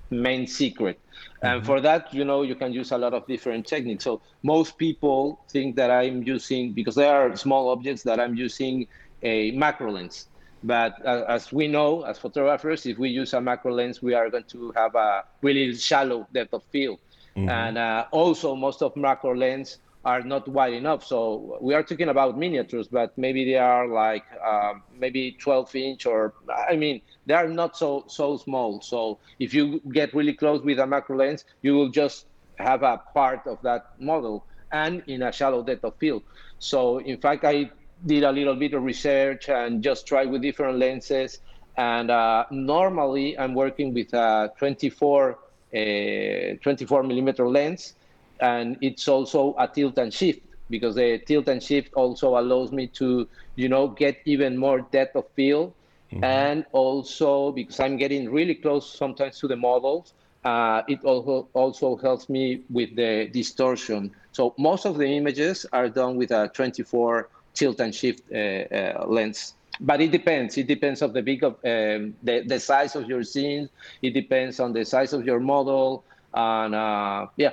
[0.09, 0.99] main secret.
[0.99, 1.45] Mm-hmm.
[1.45, 4.03] And for that, you know, you can use a lot of different techniques.
[4.03, 8.87] So most people think that I'm using because there are small objects that I'm using
[9.23, 10.27] a macro lens.
[10.63, 14.29] But uh, as we know, as photographers, if we use a macro lens, we are
[14.29, 16.99] going to have a really shallow depth of field.
[17.35, 17.49] Mm-hmm.
[17.49, 21.03] And uh, also, most of macro lens are not wide enough.
[21.05, 26.05] So we are talking about miniatures, but maybe they are like uh, maybe 12 inch
[26.05, 26.33] or
[26.69, 28.81] I mean they are not so so small.
[28.81, 33.01] So if you get really close with a macro lens, you will just have a
[33.13, 36.23] part of that model and in a shallow depth of field.
[36.59, 37.71] So in fact, I
[38.05, 41.39] did a little bit of research and just tried with different lenses.
[41.77, 45.39] And uh, normally I'm working with a 24
[45.75, 47.95] uh, 24 millimeter lens
[48.39, 52.87] and it's also a tilt and shift because the tilt and shift also allows me
[52.87, 55.73] to you know get even more depth of field.
[56.11, 56.23] Mm-hmm.
[56.23, 61.95] and also because i'm getting really close sometimes to the models uh, it also also
[61.97, 64.11] helps me with the distortion.
[64.31, 69.05] So most of the images are done with a 24 tilt and shift uh, uh,
[69.07, 69.55] lens.
[69.79, 70.57] But it depends.
[70.57, 73.69] It depends of the big of um, the, the size of your scene
[74.01, 76.05] it depends on the size of your model.
[76.33, 77.51] And uh, yeah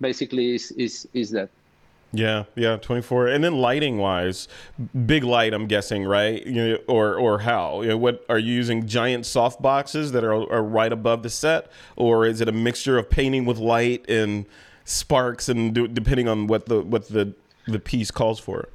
[0.00, 1.50] basically is is is that.
[2.10, 3.28] Yeah, yeah, 24.
[3.28, 4.48] And then lighting wise,
[5.04, 6.44] big light, I'm guessing, right?
[6.46, 7.82] You know, or or how?
[7.82, 11.28] You know, what are you using giant soft boxes that are, are right above the
[11.28, 14.46] set or is it a mixture of painting with light and
[14.84, 17.34] sparks and do, depending on what the what the
[17.66, 18.70] the piece calls for?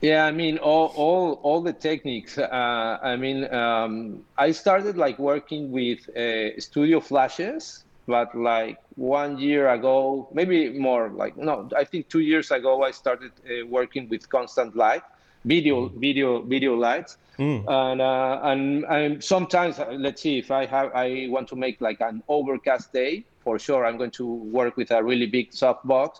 [0.00, 2.38] Yeah, I mean all all all the techniques.
[2.38, 9.38] Uh, I mean, um, I started like working with uh, studio flashes but like one
[9.38, 14.08] year ago, maybe more, like no, I think two years ago, I started uh, working
[14.08, 15.02] with constant light,
[15.44, 16.00] video, mm.
[16.00, 17.62] video, video lights, mm.
[17.68, 21.80] and uh, and and sometimes uh, let's see if I have I want to make
[21.82, 24.26] like an overcast day, for sure I'm going to
[24.60, 26.10] work with a really big softbox.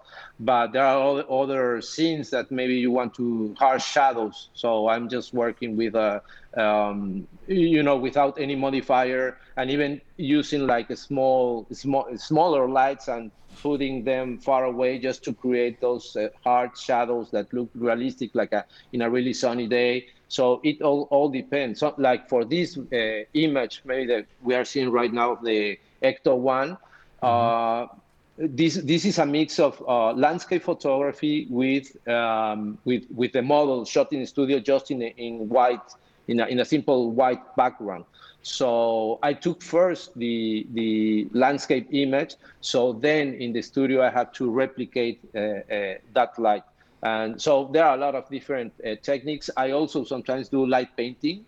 [0.40, 4.48] But there are other scenes that maybe you want to harsh shadows.
[4.54, 6.22] So I'm just working with a,
[6.56, 13.08] um, you know, without any modifier, and even using like a small, small, smaller lights
[13.08, 13.30] and
[13.62, 18.52] putting them far away just to create those uh, hard shadows that look realistic, like
[18.52, 18.64] a,
[18.94, 20.06] in a really sunny day.
[20.28, 21.80] So it all, all depends.
[21.80, 26.36] So, like for this uh, image, maybe that we are seeing right now, the Ecto
[26.36, 26.78] One,
[27.22, 27.86] uh,
[28.38, 33.84] this this is a mix of uh, landscape photography with um, with with the model
[33.84, 35.80] shot in the studio just in in white
[36.28, 38.04] in a, in a simple white background.
[38.42, 42.36] So I took first the the landscape image.
[42.60, 46.62] So then in the studio I had to replicate uh, uh, that light.
[47.02, 49.50] And so there are a lot of different uh, techniques.
[49.56, 51.44] I also sometimes do light painting,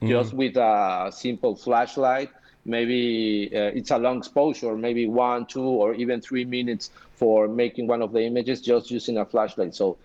[0.00, 0.08] mm.
[0.08, 2.30] just with a simple flashlight
[2.64, 7.86] maybe uh, it's a long exposure, maybe one, two, or even three minutes for making
[7.86, 9.74] one of the images just using a flashlight.
[9.74, 9.96] So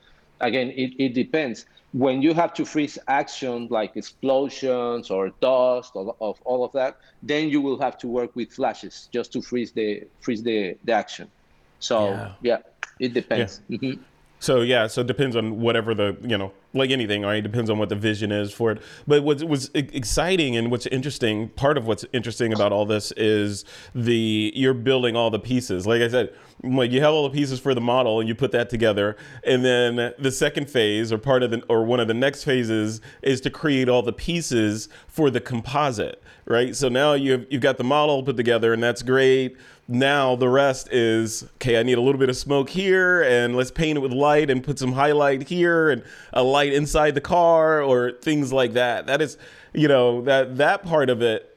[0.41, 1.65] again, it, it depends.
[1.91, 6.97] When you have to freeze action like explosions or dust or of all of that,
[7.23, 10.91] then you will have to work with flashes just to freeze the freeze the, the
[10.91, 11.31] action.
[11.79, 12.31] So yeah.
[12.41, 12.57] yeah.
[12.99, 13.61] it depends.
[13.69, 13.77] Yeah.
[13.77, 14.01] Mm-hmm.
[14.39, 17.39] So yeah, so it depends on whatever the you know, like anything, right?
[17.39, 18.81] It depends on what the vision is for it.
[19.05, 23.65] But what was exciting and what's interesting, part of what's interesting about all this is
[23.93, 25.85] the you're building all the pieces.
[25.85, 28.51] Like I said, like you have all the pieces for the model and you put
[28.53, 32.13] that together, and then the second phase or part of the or one of the
[32.13, 36.75] next phases is to create all the pieces for the composite, right?
[36.77, 39.57] So now you've you've got the model put together, and that's great
[39.89, 43.71] now the rest is okay i need a little bit of smoke here and let's
[43.71, 47.81] paint it with light and put some highlight here and a light inside the car
[47.81, 49.07] or things like that.
[49.07, 49.37] That is
[49.73, 51.48] you know that that part of it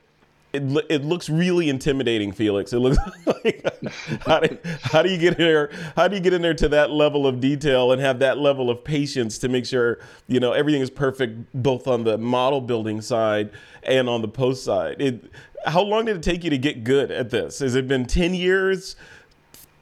[0.53, 3.85] it, it looks really intimidating felix it looks like
[4.27, 6.69] how, do, how do you get in there how do you get in there to
[6.69, 10.53] that level of detail and have that level of patience to make sure you know
[10.53, 13.51] everything is perfect both on the model building side
[13.85, 15.31] and on the post side it
[15.67, 17.61] how long did it take you to get good at this?
[17.61, 18.97] Has it been 10 years?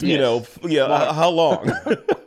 [0.00, 0.20] You yes.
[0.20, 1.70] know, yeah, how long?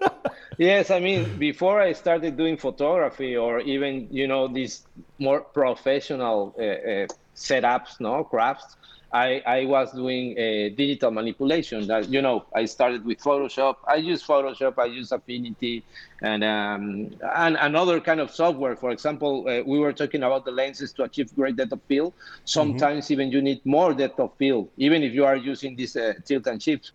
[0.57, 4.83] yes, I mean, before I started doing photography or even, you know, these
[5.17, 8.75] more professional uh, uh, setups, no, crafts,
[9.13, 13.75] I, I was doing a digital manipulation that, you know, I started with Photoshop.
[13.87, 15.85] I use Photoshop, I use Affinity
[16.23, 18.75] and, um, and another kind of software.
[18.75, 22.13] For example, uh, we were talking about the lenses to achieve great depth of field.
[22.45, 23.13] Sometimes mm-hmm.
[23.13, 26.47] even you need more depth of field, even if you are using this uh, tilt
[26.47, 26.93] and shift.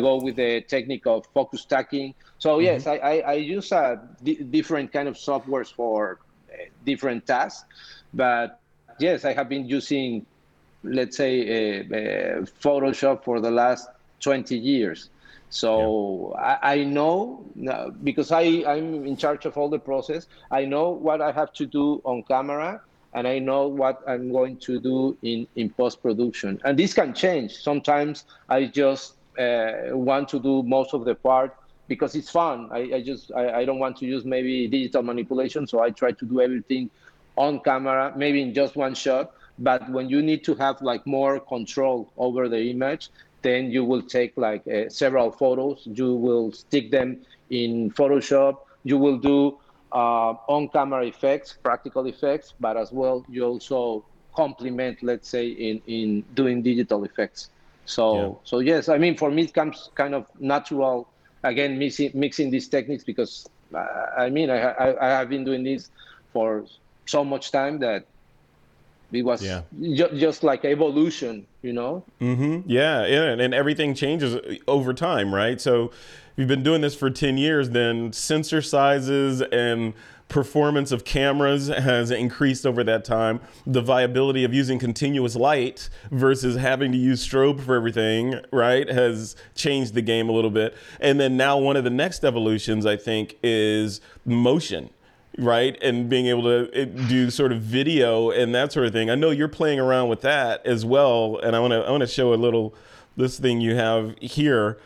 [0.00, 2.12] Go with the technique of focus stacking.
[2.38, 2.64] So mm-hmm.
[2.64, 6.18] yes, I, I, I use uh, d- different kind of softwares for
[6.52, 7.66] uh, different tasks,
[8.12, 8.61] but
[9.02, 10.26] yes, I have been using
[10.82, 13.88] let's say, uh, uh, Photoshop for the last
[14.20, 15.10] 20 years.
[15.50, 16.58] So yeah.
[16.62, 17.44] I, I, know
[18.02, 20.26] because I, I'm in charge of all the process.
[20.50, 22.80] I know what I have to do on camera
[23.12, 26.58] and I know what I'm going to do in, in post production.
[26.64, 27.52] And this can change.
[27.52, 31.54] Sometimes I just uh, want to do most of the part
[31.86, 32.70] because it's fun.
[32.72, 36.12] I, I just I, I don't want to use maybe digital manipulation, so I try
[36.12, 36.88] to do everything
[37.36, 39.32] on camera, maybe in just one shot.
[39.58, 43.10] But when you need to have like more control over the image,
[43.42, 45.82] then you will take like uh, several photos.
[45.84, 48.58] You will stick them in Photoshop.
[48.84, 49.58] You will do
[49.92, 56.24] uh, on-camera effects, practical effects, but as well you also complement, let's say, in in
[56.34, 57.50] doing digital effects.
[57.84, 58.34] So yeah.
[58.44, 61.08] so yes, I mean for me it comes kind of natural.
[61.44, 65.64] Again, mixing mixing these techniques because uh, I mean I, I I have been doing
[65.64, 65.90] this
[66.32, 66.64] for
[67.06, 68.06] so much time that
[69.12, 69.62] it was yeah.
[69.80, 72.04] ju- just like evolution you know?
[72.20, 72.68] Mm-hmm.
[72.68, 74.36] yeah, yeah and, and everything changes
[74.66, 75.60] over time right?
[75.60, 75.92] So if
[76.36, 79.94] you've been doing this for 10 years then sensor sizes and
[80.32, 83.38] performance of cameras has increased over that time.
[83.66, 89.36] The viability of using continuous light versus having to use strobe for everything right has
[89.54, 90.74] changed the game a little bit.
[91.00, 94.88] And then now one of the next evolutions i think is motion
[95.38, 99.14] right and being able to do sort of video and that sort of thing i
[99.14, 102.06] know you're playing around with that as well and i want to i want to
[102.06, 102.74] show a little
[103.16, 104.78] this thing you have here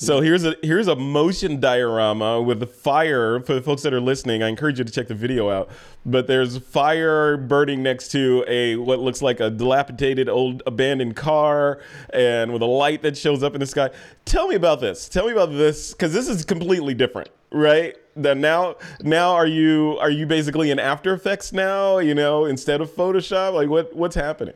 [0.00, 4.00] so here's a here's a motion diorama with the fire for the folks that are
[4.00, 4.42] listening.
[4.42, 5.68] I encourage you to check the video out.
[6.06, 11.82] But there's fire burning next to a what looks like a dilapidated old abandoned car
[12.14, 13.90] and with a light that shows up in the sky.
[14.24, 15.06] Tell me about this.
[15.06, 17.94] Tell me about this cuz this is completely different, right?
[18.22, 22.80] That now now are you are you basically in After Effects now, you know, instead
[22.80, 23.54] of Photoshop?
[23.54, 24.54] Like what what's happening?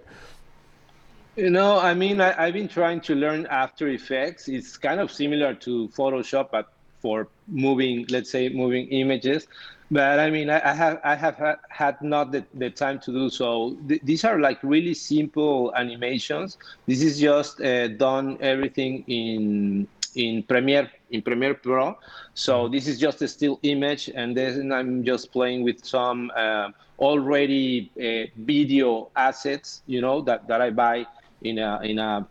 [1.37, 4.49] You know, I mean, I, have been trying to learn After Effects.
[4.49, 9.49] It's kind of similar to Photoshop, but for moving, let's say, moving images.
[9.91, 13.13] But I mean, I, I have I have had, had not the, the time to
[13.13, 13.77] do so.
[13.89, 16.57] Th- these are like really simple animations.
[16.87, 21.97] This is just uh, done everything in in Premiere in Premiere Pro.
[22.35, 26.71] So this is just a still image, and then I'm just playing with some uh,
[26.99, 31.07] already uh, video assets, you know, that that I buy
[31.43, 32.27] in a in a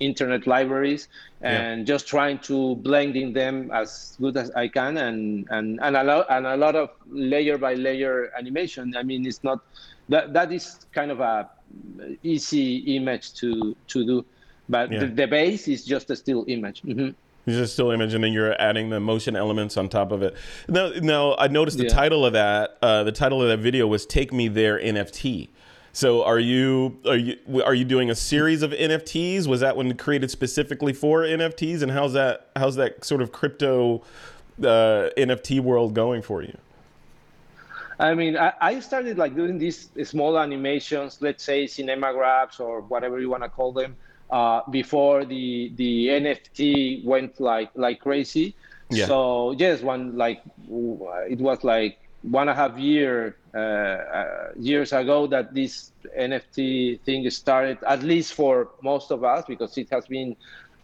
[0.00, 1.08] internet libraries
[1.40, 1.84] and yeah.
[1.84, 6.26] just trying to blending them as good as I can and and and a lot
[6.30, 8.94] and a lot of layer by layer animation.
[8.96, 9.60] I mean, it's not
[10.08, 11.48] that that is kind of a
[12.22, 14.24] easy image to to do,
[14.68, 15.00] but yeah.
[15.00, 16.82] the, the, base is just a still image.
[16.82, 17.10] Mm-hmm.
[17.46, 20.36] It's just still image, and then you're adding the motion elements on top of it.
[20.68, 21.90] Now, now I noticed the yeah.
[21.90, 22.76] title of that.
[22.82, 25.48] Uh, the title of that video was "Take Me There" NFT.
[25.92, 29.46] So are you are you are you doing a series of NFTs?
[29.46, 31.82] Was that one created specifically for NFTs?
[31.82, 34.02] And how's that how's that sort of crypto
[34.60, 36.56] uh, NFT world going for you?
[37.98, 43.18] I mean, I, I, started like doing these small animations, let's say cinemagraphs or whatever
[43.18, 43.96] you want to call them,
[44.30, 48.54] uh, before the the NFT went like like crazy.
[48.90, 49.06] Yeah.
[49.06, 50.42] So yes, one like
[51.28, 57.00] it was like one and a half year uh, uh, years ago that this NFT
[57.02, 57.78] thing started.
[57.86, 60.36] At least for most of us, because it has been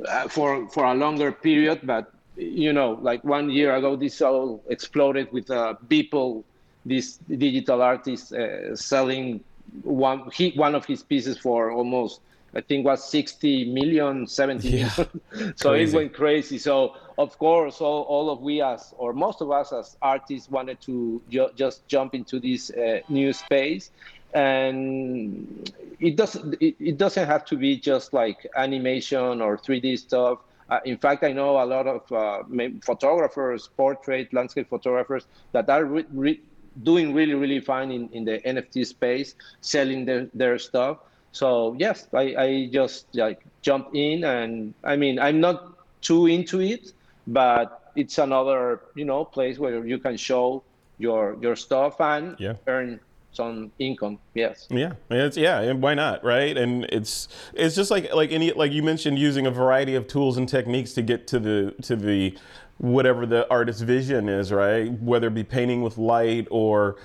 [0.09, 1.81] uh, for for a longer period.
[1.85, 6.45] But you know, like one year ago, this all exploded with uh, people,
[6.85, 9.43] this digital artist uh, selling
[9.83, 12.21] one he, one of his pieces for almost
[12.57, 14.91] I think was 60 million, 70 Yeah.
[14.97, 15.55] million.
[15.57, 15.93] so Crazy.
[15.93, 16.59] it went crazy.
[16.59, 20.81] So of course, all, all of we as, or most of us as artists wanted
[20.83, 23.91] to ju- just jump into this uh, new space.
[24.35, 30.39] And it doesn't, it, it doesn't have to be just like animation or 3D stuff.
[30.69, 32.43] Uh, in fact, I know a lot of uh,
[32.85, 36.41] photographers, portrait, landscape photographers that are re- re-
[36.83, 40.99] doing really, really fine in, in the NFT space, selling their, their stuff.
[41.35, 46.61] So yes, I, I just like jump in and I mean I'm not too into
[46.61, 46.91] it,
[47.27, 50.65] but it's another you know place where you can show
[50.99, 52.55] your your stuff and Yeah.
[52.69, 53.01] earn
[53.33, 54.21] some income.
[54.35, 54.69] Yes.
[54.71, 56.57] Yeah, it's yeah, and why not, right?
[56.57, 60.37] And it's it's just like like any like you mentioned using a variety of tools
[60.37, 62.39] and techniques to get to the to the
[62.79, 64.93] whatever the artist's vision is, right?
[65.01, 66.97] Whether it be painting with light or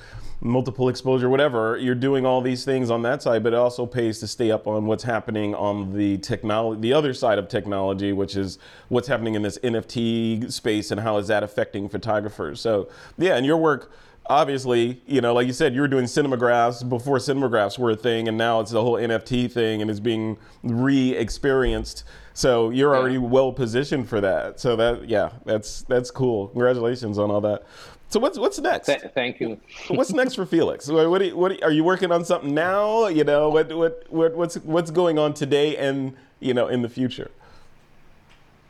[0.42, 4.20] multiple exposure, whatever, you're doing all these things on that side, but it also pays
[4.20, 8.36] to stay up on what's happening on the technology, the other side of technology, which
[8.36, 12.62] is what's happening in this NFT space and how is that affecting photographers.
[12.62, 13.92] So yeah, and your work
[14.30, 18.28] obviously, you know, like you said, you were doing cinemagraphs before cinemagraphs were a thing,
[18.28, 22.04] and now it's the whole NFT thing and it's being re-experienced.
[22.34, 24.60] So you're already well positioned for that.
[24.60, 26.48] So that, yeah, that's that's cool.
[26.50, 27.66] Congratulations on all that.
[28.10, 28.88] So what's what's next?
[28.88, 29.60] Th- thank you.
[29.90, 30.88] what's next for Felix?
[30.90, 33.08] What, you- what you- are you working on something now?
[33.08, 36.90] You know, what, what what what's what's going on today and you know in the
[36.90, 37.30] future?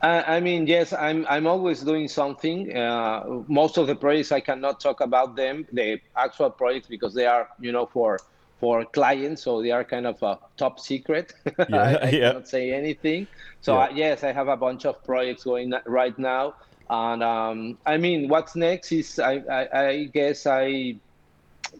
[0.02, 2.74] Uh, I mean, yes, I'm I'm always doing something.
[2.76, 7.26] Uh, most of the projects I cannot talk about them, the actual projects, because they
[7.26, 8.18] are, you know, for
[8.60, 11.32] for clients, so they are kind of a top secret.
[11.70, 12.28] Yeah, I, I yeah.
[12.28, 13.26] cannot say anything.
[13.62, 13.84] So Yeah.
[13.84, 16.54] uh, yes, I have a bunch of projects going right now,
[16.90, 20.96] and um, I mean, what's next is I, I I guess I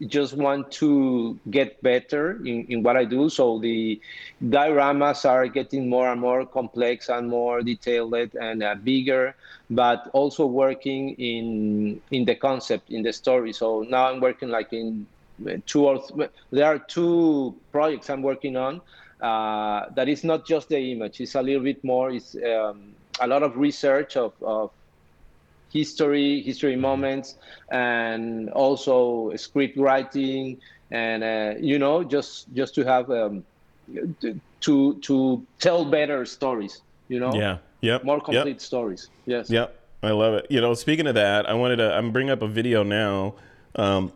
[0.07, 3.29] just want to get better in, in what I do.
[3.29, 4.01] So the
[4.43, 9.35] dioramas are getting more and more complex and more detailed and uh, bigger,
[9.69, 13.53] but also working in in the concept, in the story.
[13.53, 15.07] So now I'm working like in
[15.65, 18.81] two or th- there are two projects I'm working on.
[19.21, 22.11] Uh, that is not just the image; it's a little bit more.
[22.11, 24.71] It's um, a lot of research of, of
[25.71, 27.35] history, history moments,
[27.71, 30.57] and also script writing,
[30.91, 33.43] and uh, you know, just just to have um,
[34.61, 36.81] to to tell better stories.
[37.07, 37.57] You know, Yeah.
[37.81, 38.03] Yep.
[38.03, 38.25] more Yep.
[38.25, 39.09] complete stories.
[39.25, 39.49] Yes.
[39.49, 40.47] Yep, I love it.
[40.49, 41.93] You know, speaking of that, I wanted to.
[41.93, 43.35] I'm bringing up a video now
[43.75, 44.13] um,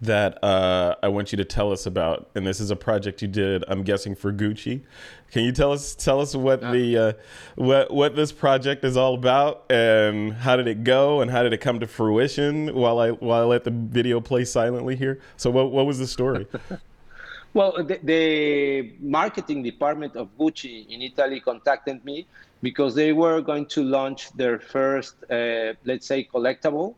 [0.00, 3.28] that uh, I want you to tell us about, and this is a project you
[3.28, 3.64] did.
[3.68, 4.82] I'm guessing for Gucci.
[5.30, 7.12] Can you tell us tell us what the uh,
[7.56, 11.52] what what this project is all about, and how did it go, and how did
[11.52, 12.74] it come to fruition?
[12.74, 15.20] While I while I let the video play silently here.
[15.36, 16.46] So what what was the story?
[17.54, 22.26] Well, the, the marketing department of Gucci in Italy contacted me
[22.62, 26.94] because they were going to launch their first, uh, let's say, collectible,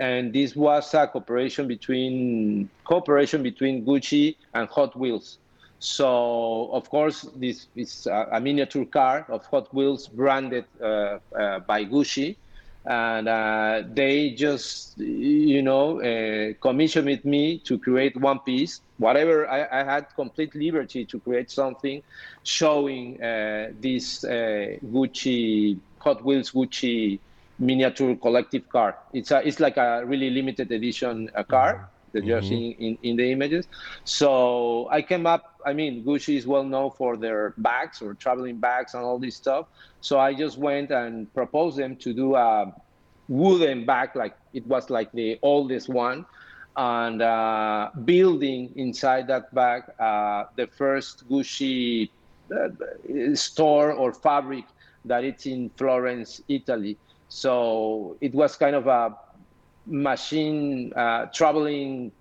[0.00, 5.38] and this was a cooperation between cooperation between Gucci and Hot Wheels.
[5.78, 11.84] So, of course, this is a, miniature car of Hot Wheels branded uh, uh, by
[11.84, 12.36] Gucci
[12.86, 19.80] and uh, they just you know uh, commissioned me to create one piece whatever I,
[19.80, 22.02] I had complete liberty to create something
[22.42, 27.20] showing uh, this uh, gucci hot wheels gucci
[27.60, 28.98] miniature collective car.
[29.12, 31.80] It's a, it's like a really limited edition uh, car
[32.14, 33.68] that you're seeing in, in the images.
[34.04, 38.60] So i came up i mean gucci is well known for their bags or traveling
[38.60, 39.66] bags and all this stuff.
[40.00, 42.72] So I just went and proposed them to do a
[43.28, 46.26] wooden bag, like it was like the oldest one,
[46.76, 52.10] and uh, building inside that bag uh, the first Gucci
[52.54, 54.64] uh, store or fabric
[55.04, 56.98] that it's in Florence, Italy.
[57.30, 59.16] So it was kind of a
[59.86, 62.12] machine uh, traveling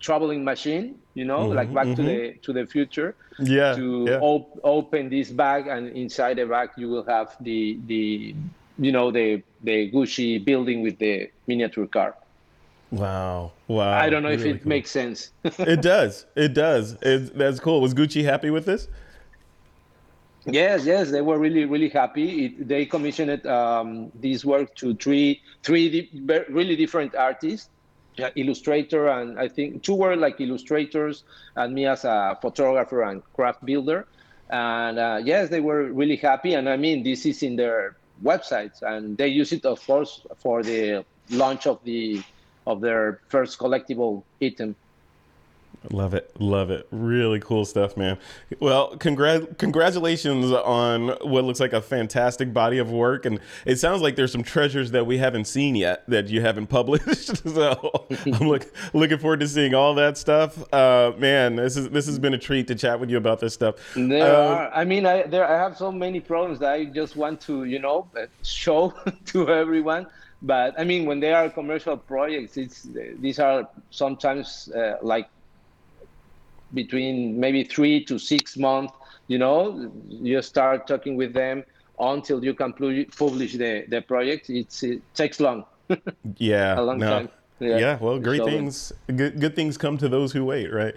[0.00, 4.18] traveling machine you know like back to the to the future Yeah, to yeah.
[4.20, 8.34] op- open this bag and inside the bag you will have the the
[8.78, 12.14] you know the the Gucci building with the miniature car.
[12.90, 13.98] Wow, wow.
[13.98, 14.68] I don't know if it cool.
[14.68, 15.30] makes sense.
[15.44, 16.26] it does.
[16.34, 16.96] It does.
[17.02, 17.80] It, that's cool.
[17.80, 18.88] Was Gucci happy with this?
[20.50, 22.46] Yes, yes, they were really, really happy.
[22.46, 27.68] It, they commissioned um, this work to three, three di- really different artists,
[28.22, 31.24] uh, illustrator, and I think two were like illustrators,
[31.54, 34.06] and me as a photographer and craft builder.
[34.48, 36.54] And uh, yes, they were really happy.
[36.54, 40.62] And I mean, this is in their websites, and they use it, of course, for
[40.62, 42.22] the launch of the
[42.66, 44.76] of their first collectible item.
[45.90, 46.30] Love it.
[46.38, 46.86] Love it.
[46.90, 48.18] Really cool stuff, man.
[48.60, 53.24] Well, congrat- congratulations on what looks like a fantastic body of work.
[53.24, 56.66] And it sounds like there's some treasures that we haven't seen yet that you haven't
[56.78, 57.36] published.
[57.48, 60.72] so I'm look- looking forward to seeing all that stuff.
[60.72, 63.54] Uh, man, this is this has been a treat to chat with you about this
[63.54, 63.76] stuff.
[63.94, 64.70] There um, are.
[64.74, 67.78] I mean, I there I have so many problems that I just want to, you
[67.78, 68.08] know,
[68.42, 68.94] show
[69.26, 70.06] to everyone
[70.42, 72.86] but I mean, when they are commercial projects, it's
[73.18, 75.28] these are sometimes uh, like
[76.74, 78.94] between maybe three to six months.
[79.28, 81.64] You know, you start talking with them
[82.00, 84.50] until you can publish the the project.
[84.50, 85.64] It's it takes long.
[86.36, 87.10] yeah, a long no.
[87.10, 87.28] time.
[87.60, 87.78] Yeah.
[87.78, 90.94] yeah, well, great so, things, good, good things come to those who wait, right?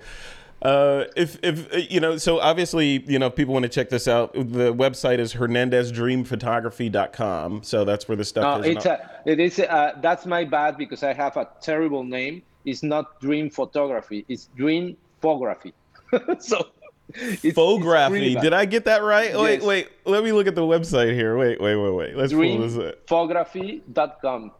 [0.62, 4.08] Uh, if if you know, so obviously, you know, if people want to check this
[4.08, 4.32] out.
[4.34, 7.64] The website is HernandezDreamPhotography.com.
[7.64, 8.78] So that's where the stuff no, is.
[8.78, 9.58] It's a, it is.
[9.58, 12.44] A, that's my bad because I have a terrible name.
[12.64, 14.24] It's not Dream Photography.
[14.30, 15.74] It's Dream Photography.
[16.40, 16.68] so.
[17.14, 18.34] It's, Photography.
[18.34, 19.32] It's Did I get that right?
[19.32, 19.38] Yes.
[19.38, 19.90] Wait, wait.
[20.06, 21.38] Let me look at the website here.
[21.38, 22.16] Wait, wait, wait, wait.
[22.16, 23.08] Let's Dream pull this up.
[23.08, 24.52] Photography.com.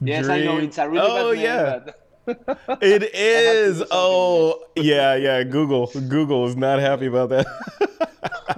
[0.00, 0.40] Yes, Dream...
[0.40, 1.78] I know it's a really oh, bad name, yeah.
[1.84, 3.82] But it is.
[3.90, 5.42] Oh, yeah, yeah.
[5.42, 7.46] Google, Google is not happy about that.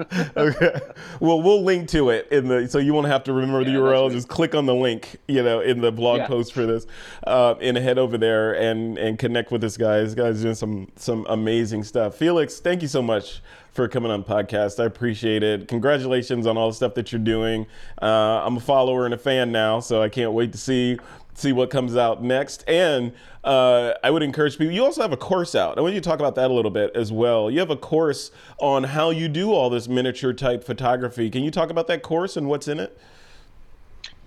[0.37, 0.81] okay.
[1.21, 3.83] Well, we'll link to it in the so you won't have to remember yeah, the
[3.83, 4.11] URL.
[4.11, 6.27] Just click on the link, you know, in the blog yeah.
[6.27, 6.87] post for this,
[7.27, 9.99] uh, and head over there and and connect with this guy.
[10.01, 12.17] This guy's doing some some amazing stuff.
[12.17, 13.43] Felix, thank you so much
[13.73, 14.83] for coming on podcast.
[14.83, 15.69] I appreciate it.
[15.69, 17.67] Congratulations on all the stuff that you're doing.
[18.01, 20.99] Uh, I'm a follower and a fan now, so I can't wait to see
[21.35, 22.65] see what comes out next.
[22.69, 23.13] And
[23.45, 24.73] uh, I would encourage people.
[24.73, 25.79] You also have a course out.
[25.79, 27.51] I want you to talk about that a little bit as well.
[27.51, 31.31] You have a course on how you do all this miniature type photography.
[31.31, 32.99] Can you talk about that course and what's in it?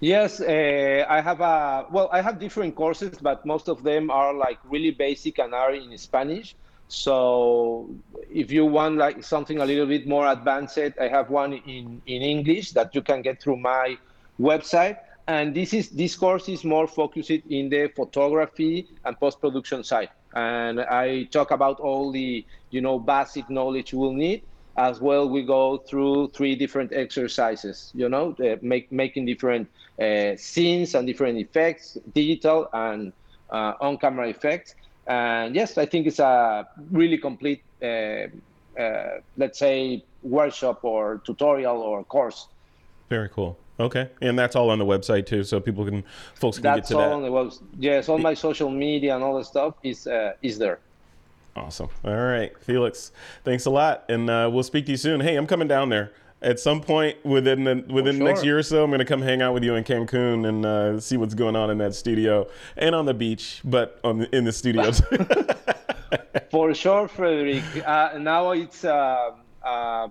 [0.01, 2.09] Yes, uh, I have a well.
[2.11, 5.97] I have different courses, but most of them are like really basic and are in
[5.97, 6.53] Spanish.
[6.89, 7.89] So
[8.29, 12.21] if you want like something a little bit more advanced, I have one in in
[12.21, 13.97] English that you can get through my
[14.39, 14.97] website
[15.27, 20.09] and this is this course is more focused in the photography and post-production side.
[20.33, 24.43] And i talk about all the you know basic knowledge you will need
[24.77, 29.69] as well we go through three different exercises you know uh, make, making different
[30.01, 33.13] uh, scenes and different effects digital and
[33.49, 34.75] uh, on camera effects.
[35.07, 38.27] And yes i think it's a really complete uh,
[38.77, 42.47] uh, let's say workshop or tutorial or course.
[43.09, 46.03] Very cool Okay, and that's all on the website too, so people can
[46.35, 47.15] folks can that's get to all that.
[47.15, 47.63] on the website.
[47.77, 50.79] Yes, all my social media and all the stuff is uh, is there.
[51.57, 51.89] Awesome.
[52.03, 53.11] All right, Felix,
[53.43, 55.19] thanks a lot, and uh, we'll speak to you soon.
[55.19, 58.19] Hey, I'm coming down there at some point within the within sure.
[58.19, 58.83] the next year or so.
[58.83, 61.57] I'm going to come hang out with you in Cancun and uh, see what's going
[61.57, 62.47] on in that studio
[62.77, 65.01] and on the beach, but on the, in the studios.
[66.51, 67.63] For sure, Frederick.
[67.85, 68.85] Uh, now it's.
[68.85, 69.31] Uh,
[69.63, 70.07] uh,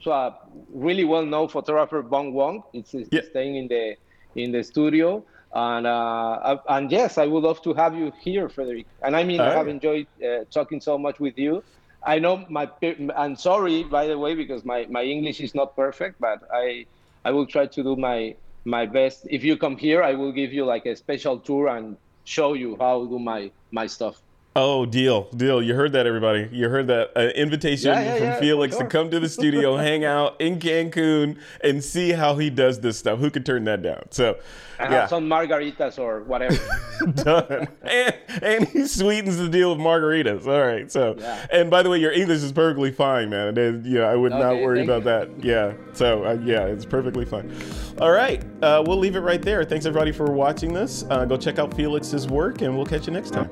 [0.00, 0.36] so a
[0.72, 2.62] really well-known photographer, Von Wong.
[2.72, 3.22] It's, it's yeah.
[3.30, 3.96] staying in the
[4.36, 8.86] in the studio, and uh, and yes, I would love to have you here, Frederick.
[9.02, 11.62] And I mean, All I have enjoyed uh, talking so much with you.
[12.02, 12.70] I know my
[13.16, 16.86] I'm sorry by the way because my my English is not perfect, but I
[17.24, 19.26] I will try to do my my best.
[19.30, 22.76] If you come here, I will give you like a special tour and show you
[22.78, 24.22] how to do my my stuff.
[24.56, 25.62] Oh, deal, deal.
[25.62, 26.48] You heard that, everybody.
[26.50, 29.76] You heard that uh, invitation yeah, yeah, from yeah, Felix to come to the studio,
[29.76, 33.20] hang out in Cancun, and see how he does this stuff.
[33.20, 34.02] Who could turn that down?
[34.10, 34.40] So,
[34.80, 35.06] and yeah.
[35.06, 36.58] some margaritas or whatever.
[37.14, 37.68] Done.
[37.82, 40.46] And, and he sweetens the deal with margaritas.
[40.46, 40.90] All right.
[40.90, 41.14] So,
[41.52, 43.84] and by the way, your English is perfectly fine, man.
[43.84, 45.04] Yeah, I would not worry about you.
[45.04, 45.44] that.
[45.44, 45.74] Yeah.
[45.92, 47.54] So, uh, yeah, it's perfectly fine.
[48.00, 48.42] All right.
[48.62, 49.62] Uh, we'll leave it right there.
[49.64, 51.04] Thanks, everybody, for watching this.
[51.08, 53.50] Uh, go check out Felix's work, and we'll catch you next time.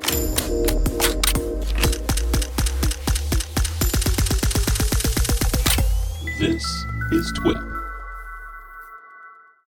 [6.39, 6.63] This
[7.11, 7.88] is TWIP.